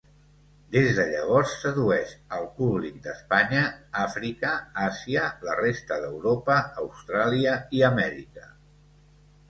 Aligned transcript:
Des 0.75 0.87
de 0.99 1.03
llavors, 1.09 1.51
sedueix 1.63 2.15
al 2.37 2.47
públic 2.61 2.97
d'Espanya, 3.05 3.61
Àfrica, 4.07 4.57
Àsia, 4.89 5.29
la 5.51 5.61
resta 5.63 6.03
d'Europa, 6.07 6.61
Austràlia 6.87 7.57
i 7.83 7.89
Amèrica. 7.95 8.53